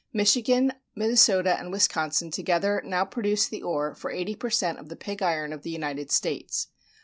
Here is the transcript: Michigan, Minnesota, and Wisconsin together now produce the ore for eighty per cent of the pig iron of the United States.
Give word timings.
Michigan, 0.13 0.73
Minnesota, 0.95 1.59
and 1.59 1.71
Wisconsin 1.71 2.31
together 2.31 2.81
now 2.83 3.05
produce 3.05 3.47
the 3.47 3.61
ore 3.61 3.93
for 3.93 4.09
eighty 4.09 4.33
per 4.33 4.49
cent 4.49 4.79
of 4.79 4.89
the 4.89 4.95
pig 4.95 5.21
iron 5.21 5.53
of 5.53 5.61
the 5.61 5.69
United 5.69 6.09
States. 6.09 6.69